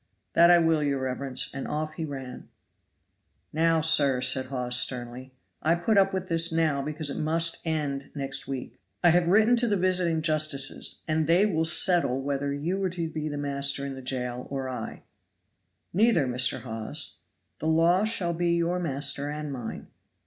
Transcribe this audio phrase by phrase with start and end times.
[0.33, 2.49] "That I will, your reverence," and off he ran.
[3.53, 5.31] "Now, sir," said Hawes sternly,
[5.61, 8.79] "I put up with this now because it must end next week.
[9.03, 13.07] I have written to the visiting justices, and they will settle whether you are to
[13.11, 15.03] be master in the jail or I."
[15.93, 16.61] "Neither, Mr.
[16.61, 17.19] Hawes.
[17.59, 19.85] The law shall be your master and mine."